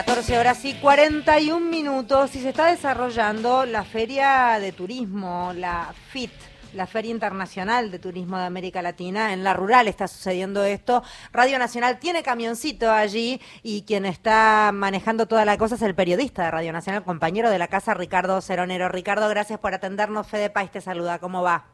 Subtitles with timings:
[0.00, 6.30] 14 horas y 41 minutos y se está desarrollando la Feria de Turismo, la FIT.
[6.72, 9.34] La Feria Internacional de Turismo de América Latina.
[9.34, 11.02] En la rural está sucediendo esto.
[11.32, 16.44] Radio Nacional tiene camioncito allí y quien está manejando toda la cosa es el periodista
[16.44, 18.88] de Radio Nacional, compañero de la casa, Ricardo Ceronero.
[18.88, 20.26] Ricardo, gracias por atendernos.
[20.26, 21.18] Fede País te saluda.
[21.18, 21.69] ¿Cómo va?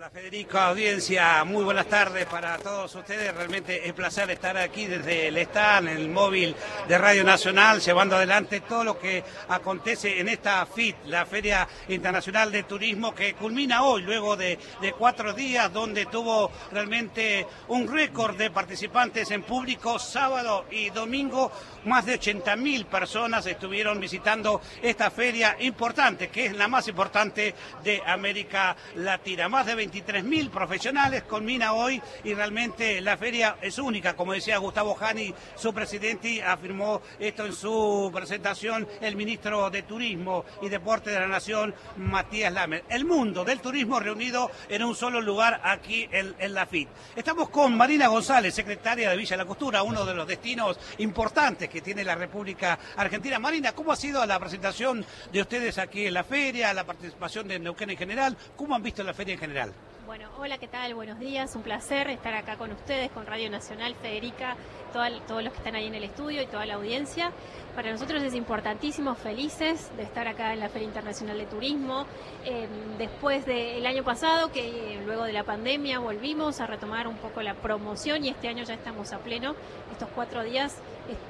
[0.00, 3.34] Hola Federico, audiencia, muy buenas tardes para todos ustedes.
[3.34, 6.56] Realmente es placer estar aquí desde el stand, el móvil
[6.88, 12.50] de Radio Nacional, llevando adelante todo lo que acontece en esta FIT, la Feria Internacional
[12.50, 14.58] de Turismo, que culmina hoy, luego de,
[14.98, 21.52] cuatro días, donde tuvo realmente un récord de participantes en público sábado y domingo.
[21.84, 28.02] Más de 80.000 personas estuvieron visitando esta feria importante, que es la más importante de
[28.06, 29.48] América Latina.
[29.48, 34.14] Más de 23.000 profesionales culmina hoy y realmente la feria es única.
[34.14, 40.44] Como decía Gustavo Jani, su presidente, afirmó esto en su presentación el ministro de Turismo
[40.62, 42.84] y Deporte de la Nación, Matías Lamer.
[42.88, 46.88] El mundo del turismo reunido en un solo lugar aquí en, en la FIT.
[47.16, 51.80] Estamos con Marina González, secretaria de Villa La Costura, uno de los destinos importantes que
[51.80, 53.38] tiene la República Argentina.
[53.38, 57.58] Marina, ¿cómo ha sido la presentación de ustedes aquí en la feria, la participación de
[57.58, 58.36] Neuquén en general?
[58.56, 59.74] ¿Cómo han visto la feria en general?
[60.10, 60.92] Bueno, hola, ¿qué tal?
[60.96, 64.56] Buenos días, un placer estar acá con ustedes, con Radio Nacional, Federica,
[64.92, 67.30] todos los que están ahí en el estudio y toda la audiencia.
[67.74, 72.04] Para nosotros es importantísimo, felices de estar acá en la Feria Internacional de Turismo.
[72.44, 72.66] Eh,
[72.98, 77.42] después del año pasado, que eh, luego de la pandemia volvimos a retomar un poco
[77.42, 79.54] la promoción y este año ya estamos a pleno.
[79.92, 80.78] Estos cuatro días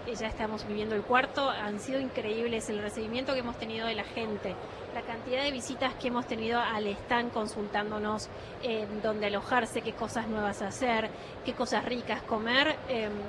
[0.07, 1.51] eh, ya estamos viviendo el cuarto.
[1.51, 4.55] Han sido increíbles el recibimiento que hemos tenido de la gente,
[4.95, 8.29] la cantidad de visitas que hemos tenido al stand consultándonos
[8.63, 11.11] eh, dónde alojarse, qué cosas nuevas hacer,
[11.45, 12.77] qué cosas ricas comer.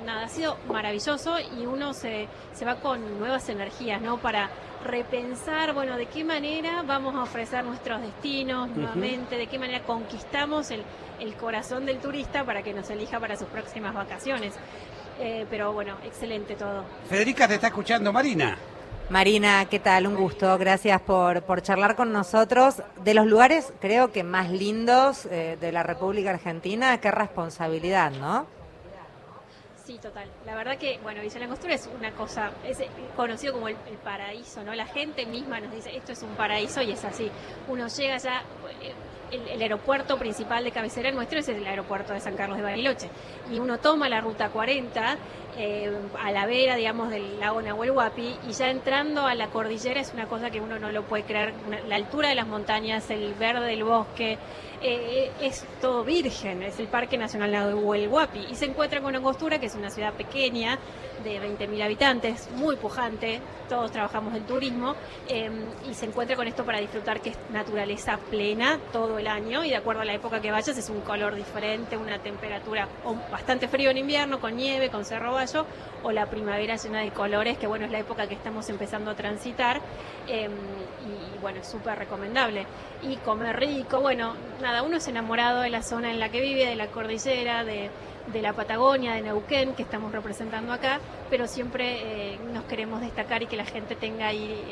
[0.04, 4.18] nada, ha sido maravilloso y uno se, se va con nuevas energías, ¿no?
[4.18, 4.50] Para
[4.84, 10.70] repensar, bueno, de qué manera vamos a ofrecer nuestros destinos nuevamente, de qué manera conquistamos
[10.70, 10.82] el,
[11.20, 14.54] el, corazón del turista para que nos elija para sus próximas vacaciones.
[15.20, 16.84] Eh, pero bueno, excelente todo.
[17.08, 18.56] Federica, te está escuchando Marina.
[19.10, 20.06] Marina, ¿qué tal?
[20.06, 20.56] Un gusto.
[20.58, 22.82] Gracias por, por charlar con nosotros.
[23.04, 28.46] De los lugares, creo que más lindos eh, de la República Argentina, qué responsabilidad, ¿no?
[29.92, 30.26] Sí, total.
[30.46, 32.78] La verdad que, bueno, Villa Langostura es una cosa, es
[33.14, 34.74] conocido como el, paraíso, ¿no?
[34.74, 37.30] La gente misma nos dice, esto es un paraíso y es así.
[37.68, 38.42] Uno llega ya,
[38.80, 38.94] eh,
[39.50, 43.10] el, aeropuerto principal de cabecera nuestro es el aeropuerto de San Carlos de Bariloche.
[43.52, 45.18] Y uno toma la ruta 40
[45.58, 50.00] eh, a la vera, digamos, del lago Nahuel Huapi y ya entrando a la cordillera
[50.00, 51.52] es una cosa que uno no lo puede creer.
[51.86, 54.38] la altura de las montañas, el verde del bosque,
[54.82, 58.46] eh, es todo virgen, es el Parque Nacional Nahuel Huapi.
[58.50, 60.78] Y se encuentra con Angostura, que es una ciudad pequeña
[61.22, 64.94] de 20.000 habitantes, muy pujante, todos trabajamos en turismo,
[65.28, 65.52] em,
[65.88, 69.70] y se encuentra con esto para disfrutar que es naturaleza plena todo el año y
[69.70, 72.88] de acuerdo a la época que vayas es un color diferente, una temperatura
[73.30, 75.64] bastante frío en invierno, con nieve, con cerro bayo,
[76.02, 79.14] o la primavera llena de colores, que bueno, es la época que estamos empezando a
[79.14, 79.80] transitar,
[80.26, 82.66] em, y bueno, es súper recomendable.
[83.02, 86.64] Y comer rico, bueno, nada, uno es enamorado de la zona en la que vive,
[86.64, 87.90] de la cordillera, de
[88.26, 93.42] de la Patagonia, de Neuquén, que estamos representando acá, pero siempre eh, nos queremos destacar
[93.42, 94.62] y que la gente tenga ahí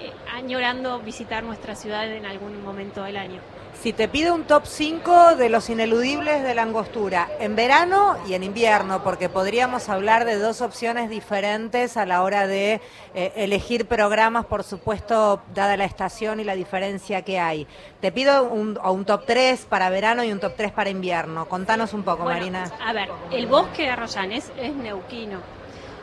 [0.00, 3.40] eh, añorando visitar nuestra ciudad en algún momento del año.
[3.80, 8.34] Si te pido un top 5 de los ineludibles de la angostura, en verano y
[8.34, 12.80] en invierno, porque podríamos hablar de dos opciones diferentes a la hora de
[13.14, 17.68] eh, elegir programas, por supuesto, dada la estación y la diferencia que hay.
[18.00, 19.37] Te pido un, un top 3
[19.68, 21.46] para verano y un top 3 para invierno.
[21.48, 22.70] Contanos un poco, Marina.
[22.84, 25.40] A ver, el bosque de Arroyanes es neuquino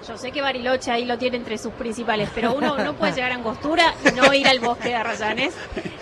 [0.07, 3.31] yo sé que Bariloche ahí lo tiene entre sus principales, pero uno no puede llegar
[3.31, 5.53] a Angostura y no ir al bosque de Arrayanes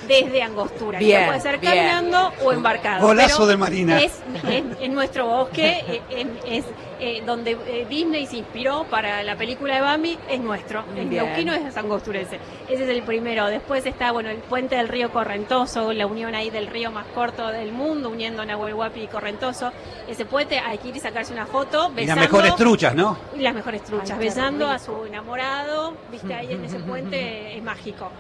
[0.08, 1.00] desde Angostura.
[1.00, 3.08] Bien, puede ser caminando o embarcado.
[3.08, 4.02] Golazo de Marina.
[4.02, 6.02] Es, en nuestro bosque,
[6.46, 6.66] es,
[7.06, 10.86] eh, donde eh, Disney se inspiró para la película de Bambi, es nuestro.
[10.96, 12.40] El neuquino es angosturense.
[12.70, 13.48] Ese es el primero.
[13.48, 17.50] Después está, bueno, el puente del río Correntoso, la unión ahí del río más corto
[17.50, 19.74] del mundo, uniendo Nahuel Huapi y Correntoso.
[20.08, 21.92] Ese puente hay que ir y sacarse una foto.
[21.98, 23.18] y las mejores truchas, ¿no?
[23.36, 28.12] Y las mejores truchas besando a su enamorado, viste, ahí en ese puente es mágico.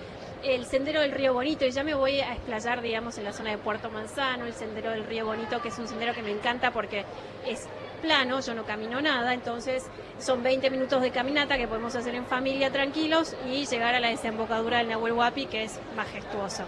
[0.44, 3.52] El sendero del Río Bonito, y ya me voy a explayar, digamos, en la zona
[3.52, 6.72] de Puerto Manzano, el sendero del Río Bonito, que es un sendero que me encanta
[6.72, 7.06] porque
[7.48, 7.70] es
[8.04, 9.86] plano, yo no camino nada, entonces
[10.20, 14.10] son 20 minutos de caminata que podemos hacer en familia tranquilos y llegar a la
[14.10, 16.64] desembocadura del Nahuel Huapi, que es majestuoso.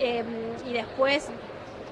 [0.00, 0.26] Em,
[0.68, 1.28] y después,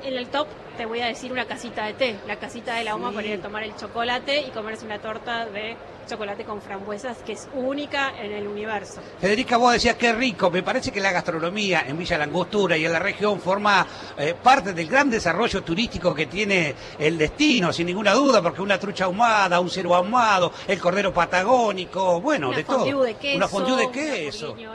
[0.03, 2.95] en el top, te voy a decir una casita de té, la casita de la
[2.97, 5.77] UMA para ir a tomar el chocolate y comerse una torta de
[6.09, 9.01] chocolate con frambuesas que es única en el universo.
[9.21, 10.51] Federica, vos decías que rico.
[10.51, 13.87] Me parece que la gastronomía en Villa Langostura y en la región forma
[14.19, 18.79] eh, parte del gran desarrollo turístico que tiene el destino, sin ninguna duda, porque una
[18.81, 22.81] trucha ahumada, un cero ahumado, el cordero patagónico, bueno, Una de todo.
[22.81, 24.57] fondue de queso, una fondue de una queso.
[24.57, 24.67] sí.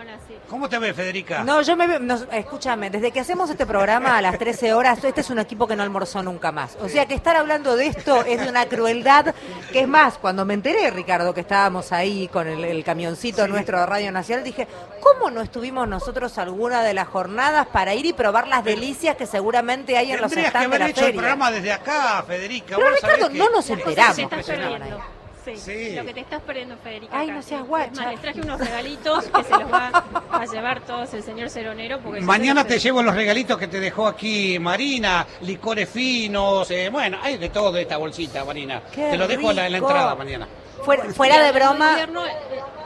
[0.49, 1.43] ¿Cómo te ves, Federica?
[1.43, 5.03] No, yo me veo- no, escúchame, desde que hacemos este programa a las 13 horas,
[5.03, 6.77] este es un equipo que no almorzó nunca más.
[6.81, 9.33] O sea que estar hablando de esto es de una crueldad,
[9.71, 13.79] que es más, cuando me enteré, Ricardo, que estábamos ahí con el, el camioncito nuestro
[13.79, 14.67] de Radio Nacional, dije,
[15.01, 19.25] ¿cómo no estuvimos nosotros alguna de las jornadas para ir y probar las delicias que
[19.25, 21.19] seguramente hay en los Tendrías que stands de haber la hecho el feria?
[21.21, 22.75] programa desde acá, Federica.
[22.77, 25.16] Pero, Ricardo, no nos que- enteramos.
[25.55, 25.95] Sí, Sí.
[25.95, 27.17] lo que te estás perdiendo, Federica.
[27.17, 27.35] Ay, acá.
[27.37, 28.01] no seas Es guacha.
[28.01, 31.99] más, les traje unos regalitos que se los va a llevar todos el señor Ceronero.
[31.99, 37.17] Porque Mañana te llevo los regalitos que te dejó aquí Marina, licores finos, eh, bueno,
[37.21, 38.81] hay de todo de esta bolsita, Marina.
[38.93, 40.47] Qué te lo dejo en la, en la entrada mañana.
[40.83, 42.07] Fuera, fuera de broma, eh,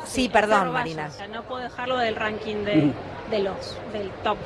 [0.05, 1.07] Sí, perdón, Marina.
[1.07, 2.91] o sea, no puedo dejarlo del ranking de,
[3.29, 4.37] de los del top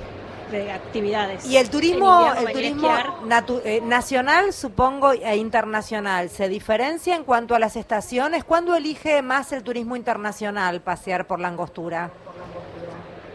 [0.51, 1.45] de actividades.
[1.45, 2.89] Y el turismo, el turismo
[3.27, 8.43] natu- eh, nacional, supongo, e internacional, ¿se diferencia en cuanto a las estaciones?
[8.43, 12.11] ¿Cuándo elige más el turismo internacional pasear por la angostura?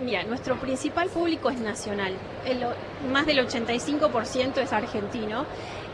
[0.03, 2.15] Mira, nuestro principal público es nacional.
[2.47, 2.65] El
[3.13, 5.45] más del 85% es argentino.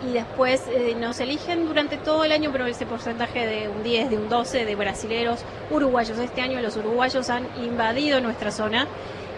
[0.09, 4.11] Y después eh, nos eligen durante todo el año, pero ese porcentaje de un 10,
[4.11, 5.41] de un 12 de brasileros,
[5.71, 6.19] uruguayos.
[6.19, 8.87] Este año los uruguayos han invadido nuestra zona.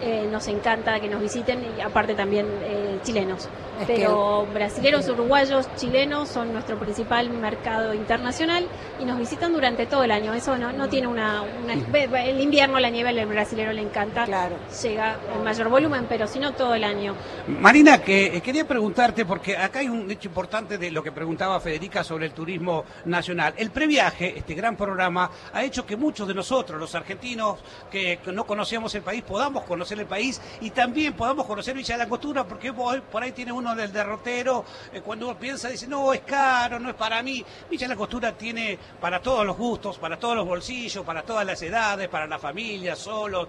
[0.01, 3.47] Eh, nos encanta que nos visiten y aparte también eh, chilenos.
[3.79, 8.67] Es que Pero brasileros, uruguayos, chilenos son nuestro principal mercado internacional
[8.99, 10.33] y nos visitan durante todo el año.
[10.33, 14.25] Eso no, no tiene una, una- El invierno, la nieve, al brasilero le encanta.
[14.25, 14.57] Claro.
[14.83, 17.15] Llega en mayor volumen, pero si no todo el año.
[17.47, 21.59] Marina, que eh, quería preguntarte, porque acá hay un hecho importante de lo que preguntaba
[21.61, 23.53] Federica sobre el turismo nacional.
[23.55, 27.59] El previaje, este gran programa, ha hecho que muchos de nosotros, los argentinos
[27.89, 31.95] que que no conocíamos el país, podamos conocer el país y también podamos conocer Villa
[31.95, 35.69] de la Costura, porque vos por ahí tiene uno del derrotero, eh, cuando uno piensa,
[35.69, 37.43] dice, no, es caro, no es para mí.
[37.69, 41.61] Villa la Costura tiene para todos los gustos, para todos los bolsillos, para todas las
[41.61, 43.47] edades, para la familia, solos,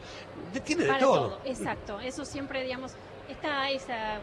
[0.53, 1.41] de- tiene de Para todo.
[1.45, 2.01] Exacto.
[2.01, 2.93] Eso siempre, digamos,
[3.29, 4.19] está esa,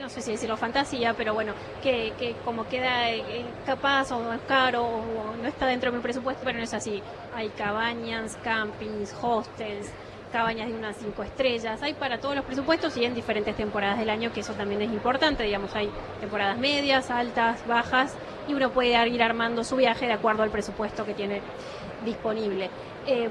[0.00, 1.52] no sé si decirlo fantasía, pero bueno,
[1.82, 6.02] que, que como queda eh, capaz o es caro o no está dentro de mi
[6.02, 7.02] presupuesto, pero no es así.
[7.34, 9.88] Hay cabañas, campings, hostels,
[10.32, 14.10] cabañas de unas cinco estrellas, hay para todos los presupuestos y en diferentes temporadas del
[14.10, 15.90] año, que eso también es importante, digamos, hay
[16.20, 18.14] temporadas medias, altas, bajas,
[18.48, 21.40] y uno puede ir armando su viaje de acuerdo al presupuesto que tiene
[22.04, 22.70] disponible.
[23.06, 23.30] Em,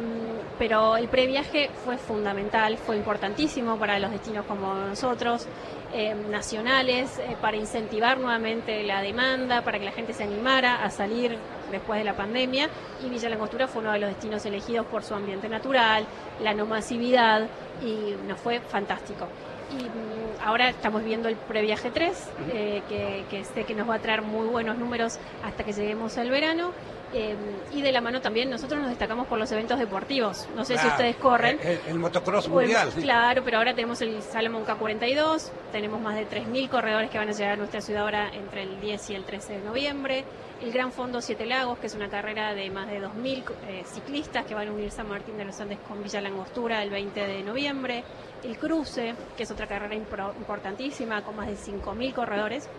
[0.57, 5.47] pero el previaje fue fundamental, fue importantísimo para los destinos como nosotros,
[5.93, 10.89] em, nacionales, eh, para incentivar nuevamente la demanda, para que la gente se animara a
[10.89, 11.37] salir
[11.71, 12.69] después de la pandemia.
[13.05, 16.05] Y Villa Langostura fue uno de los destinos elegidos por su ambiente natural,
[16.41, 17.47] la no masividad,
[17.83, 19.27] y nos fue fantástico.
[19.71, 23.95] Y mm, ahora estamos viendo el previaje 3, eh, que, que sé que nos va
[23.95, 26.71] a traer muy buenos números hasta que lleguemos al verano.
[27.13, 27.35] Eh,
[27.71, 30.47] y de la mano también nosotros nos destacamos por los eventos deportivos.
[30.55, 31.57] No sé si ustedes corren.
[31.63, 32.89] El, el motocross el- mundial.
[33.01, 37.31] Claro, pero ahora tenemos el Salomon K42, tenemos más de 3.000 corredores que van a
[37.31, 40.25] llegar a nuestra ciudad ahora entre el 10 y el 13 de noviembre.
[40.61, 44.45] El Gran Fondo Siete Lagos, que es una carrera de más de 2.000 eh, ciclistas
[44.45, 47.43] que van a unir San Martín de los Andes con Villa Langostura el 20 de
[47.43, 48.03] noviembre.
[48.43, 52.69] El Cruce, que es otra carrera importantísima con más de 5.000 corredores.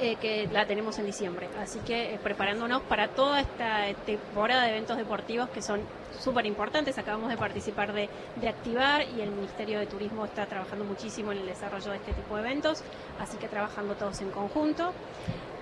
[0.00, 1.48] eh, que la tenemos en diciembre.
[1.60, 5.80] Así que eh, preparándonos para toda esta temporada de eventos deportivos que son
[6.18, 6.98] súper importantes.
[6.98, 11.38] Acabamos de participar de, de Activar y el Ministerio de Turismo está trabajando muchísimo en
[11.38, 12.82] el desarrollo de este tipo de eventos,
[13.20, 14.92] así que trabajando todos en conjunto.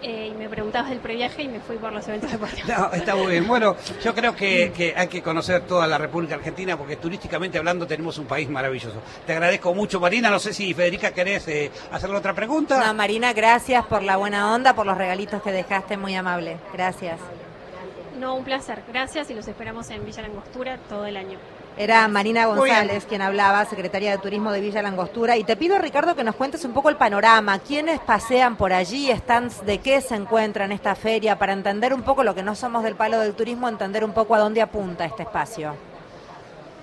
[0.02, 2.68] Eh, y me preguntabas del previaje y me fui por los eventos deportivos.
[2.68, 3.46] No, está muy bien.
[3.46, 7.86] Bueno, yo creo que, que hay que conocer toda la República Argentina porque turísticamente hablando
[7.86, 8.96] tenemos un país maravilloso.
[9.26, 10.30] Te agradezco mucho, Marina.
[10.30, 12.84] No sé si Federica querés eh, hacerle otra pregunta.
[12.86, 16.56] No, Marina, gracias por la buena onda, por los regalitos que dejaste, muy amable.
[16.72, 17.18] Gracias.
[18.20, 18.82] No, un placer.
[18.86, 21.38] Gracias y los esperamos en Villa Langostura todo el año.
[21.78, 22.44] Era Marina.
[22.44, 25.38] González quien hablaba, secretaria de Turismo de Villa Langostura.
[25.38, 27.58] Y te pido, Ricardo, que nos cuentes un poco el panorama.
[27.60, 29.10] ¿Quiénes pasean por allí?
[29.10, 31.38] ¿Stands de qué se encuentran en esta feria?
[31.38, 34.34] Para entender un poco lo que no somos del palo del turismo, entender un poco
[34.34, 35.74] a dónde apunta este espacio.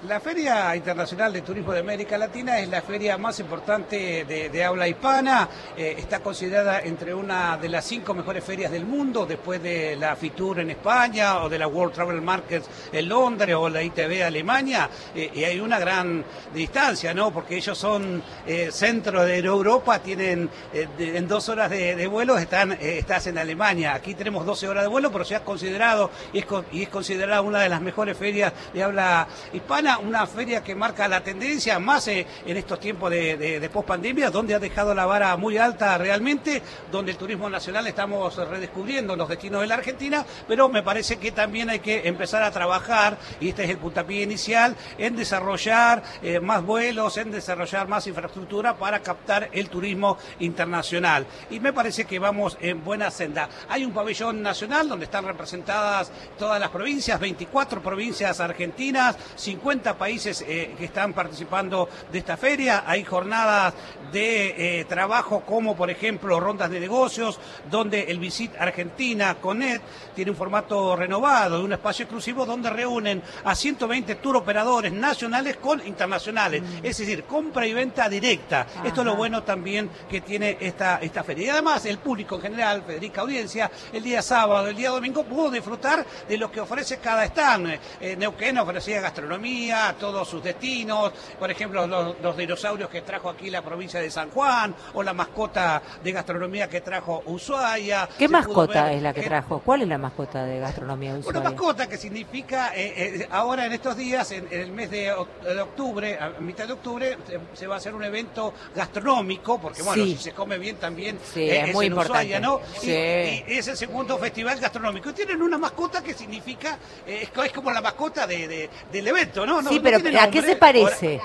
[0.03, 4.87] La Feria Internacional de Turismo de América Latina es la feria más importante de, habla
[4.87, 5.49] hispana.
[5.75, 10.15] Eh, está considerada entre una de las cinco mejores ferias del mundo, después de la
[10.15, 14.87] FITUR en España o de la World Travel Markets en Londres o la ITV Alemania.
[15.15, 16.23] Eh, y hay una gran
[16.53, 17.31] distancia, ¿no?
[17.31, 23.25] Porque ellos son eh, centro de Europa, tienen en dos horas de, vuelo están, estás
[23.25, 23.95] en Alemania.
[23.95, 27.41] Aquí tenemos 12 horas de vuelo, pero se ha considerado y es, y es considerada
[27.41, 32.07] una de las mejores ferias de habla hispana una, feria que marca la tendencia, más
[32.09, 36.61] eh, en estos tiempos de, de, post donde ha dejado la vara muy alta realmente,
[36.91, 41.31] donde el turismo nacional estamos redescubriendo los destinos de la Argentina, pero me parece que
[41.31, 46.39] también hay que empezar a trabajar, y este es el puntapié inicial, en desarrollar eh,
[46.39, 51.25] más vuelos, en desarrollar más infraestructura para captar el turismo internacional.
[51.49, 53.47] Y me parece que vamos en buena senda.
[53.69, 60.43] Hay un pabellón nacional donde están representadas todas las provincias, 24 provincias argentinas, 50 países
[60.47, 62.83] eh, que están participando de esta feria.
[62.85, 63.73] Hay jornadas
[64.11, 69.81] de eh, trabajo como, por ejemplo, rondas de negocios, donde el Visit Argentina, CONET,
[70.15, 75.57] tiene un formato renovado, de un espacio exclusivo donde reúnen a 120 tour operadores nacionales
[75.57, 76.61] con internacionales.
[76.61, 76.85] Mm.
[76.85, 78.65] Es decir, compra y venta directa.
[78.83, 81.47] Esto es lo bueno también que tiene esta, esta feria.
[81.47, 85.51] Y además, el público en general, Federica Audiencia, el día sábado, el día domingo, pudo
[85.51, 87.79] disfrutar de lo que ofrece cada stand.
[87.99, 89.66] Eh, Neuquén ofrecía gastronomía,
[89.99, 94.73] todos sus destinos, por ejemplo, los, dinosaurios que trajo aquí la provincia de San Juan,
[94.93, 98.07] o la mascota de gastronomía que trajo Ushuaia.
[98.17, 99.59] ¿Qué mascota es la que trajo?
[99.59, 101.39] ¿Cuál es la mascota de gastronomía de Ushuaia?
[101.39, 106.17] Una mascota que significa, eh, eh, ahora en estos días, en, el mes de, octubre,
[106.19, 107.17] a mitad de octubre,
[107.53, 111.63] se, va a hacer un evento gastronómico, porque bueno, si se come bien también eh,
[111.67, 112.39] es, muy importante.
[112.39, 112.61] ¿no?
[112.83, 115.09] Y, es el segundo festival gastronómico.
[115.09, 119.56] Y tienen una mascota que significa, es, como la mascota del evento, ¿no?
[119.69, 121.21] Sí, pero ¿a qué se parece?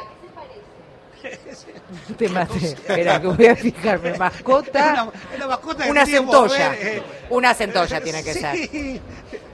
[2.16, 2.66] Te maté.
[2.66, 4.18] Espera, que voy a fijarme.
[4.18, 5.12] Mascota.
[5.36, 6.74] Una, mascota una centolla.
[6.74, 9.00] Eh, una centolla tiene que ser.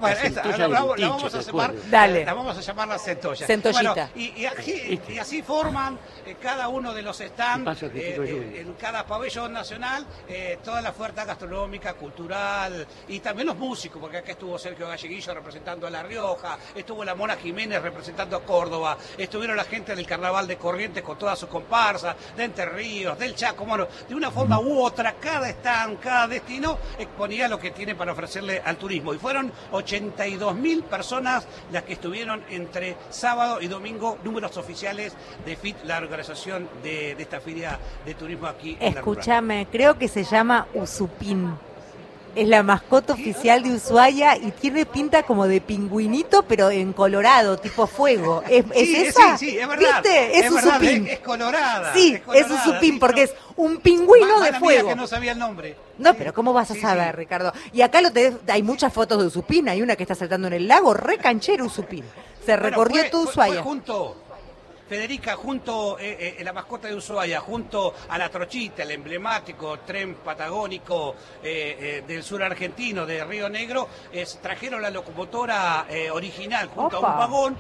[0.01, 2.25] Bueno, esta la, vamos a llamar, Dale.
[2.25, 3.47] la vamos a llamar la centolla.
[3.47, 4.11] Centollita.
[4.15, 9.05] Bueno, y, aquí, así forman eh, cada uno de los stands eh, eh, en cada
[9.05, 14.59] pabellón nacional eh, toda la oferta gastronómica, cultural y también los músicos, porque acá estuvo
[14.59, 19.65] Sergio Galleguillo representando a La Rioja, estuvo la Mona Jiménez representando a Córdoba, estuvieron la
[19.65, 23.89] gente del Carnaval de Corrientes con todas sus comparsas, de Entre Ríos, del Chaco, bueno,
[24.09, 28.63] de una forma u otra, cada stand, cada destino exponía lo que tiene para ofrecerle
[28.65, 29.13] al turismo.
[29.15, 35.15] Y fueron 80 82.000 personas las que estuvieron entre sábado y domingo, números oficiales
[35.45, 38.77] de FIT, la organización de, de esta feria de turismo aquí.
[38.81, 41.68] Escúchame, creo que se llama Usupín.
[42.39, 47.59] Es la mascota oficial de Ushuaia y tiene pinta como de pingüinito, pero en colorado,
[47.59, 48.45] tipo fuego.
[48.49, 49.37] ¿Es, sí, esa?
[49.37, 50.03] Sí, sí, es verdad.
[50.05, 50.39] ¿Viste?
[50.39, 51.07] Es, Usupín.
[51.09, 51.93] Es, colorada.
[51.93, 54.91] Sí, es, Usupín, porque es un pingüino de fuego.
[54.91, 55.75] que no sabía el nombre.
[55.99, 57.53] No, pero ¿cómo vas a saber, Ricardo?
[57.73, 60.53] Y acá lo te, hay muchas fotos de Usupín, hay una que está saltando en
[60.53, 62.05] el lago, re canchero Usupín.
[62.47, 63.63] Se recorrió todo Ushuaia.
[63.63, 64.28] junto
[64.89, 70.15] Federica, junto eh, eh, la mascota de Ushuaia, junto a la Trochita, el emblemático tren
[70.15, 73.89] patagónico eh, del sur argentino de Río Negro,
[74.41, 77.57] trajeron la locomotora original junto a un vagón,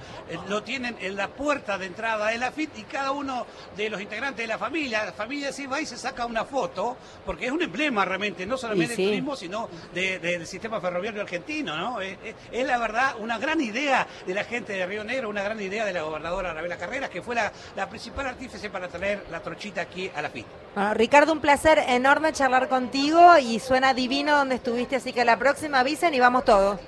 [0.49, 4.00] lo tienen en la puerta de entrada de la FIT y cada uno de los
[4.00, 7.52] integrantes de la familia, la familia sí va y se saca una foto, porque es
[7.52, 12.00] un emblema realmente, no solamente del turismo, sino del sistema ferroviario argentino, ¿no?
[12.00, 12.16] Es,
[12.52, 15.92] la verdad una gran idea de la gente de Río Negro, una gran idea de
[15.92, 20.23] la gobernadora Arabela Carreras, que fue la, principal artífice para traer la trochita aquí a
[20.23, 20.47] la FIT.
[20.95, 25.81] Ricardo, un placer enorme charlar contigo y suena divino donde estuviste, así que la próxima
[25.81, 26.79] avisen y vamos todos.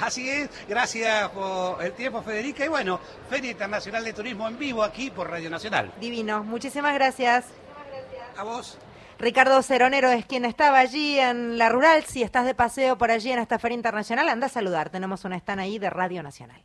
[0.00, 2.64] Así es, gracias por el tiempo, Federica.
[2.64, 2.98] Y bueno,
[3.30, 5.92] Feria Internacional de Turismo en vivo aquí por Radio Nacional.
[6.00, 7.46] Divino, muchísimas gracias.
[8.36, 8.78] A vos.
[9.18, 12.04] Ricardo Ceronero es quien estaba allí en la rural.
[12.04, 14.90] Si estás de paseo por allí en esta Feria Internacional, anda a saludar.
[14.90, 16.64] Tenemos una stand ahí de Radio Nacional.